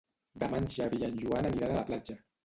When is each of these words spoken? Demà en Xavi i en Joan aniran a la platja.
Demà 0.43 0.61
en 0.61 0.69
Xavi 0.75 1.01
i 1.01 1.05
en 1.07 1.19
Joan 1.23 1.49
aniran 1.49 1.73
a 1.75 1.77
la 1.81 1.85
platja. 1.91 2.17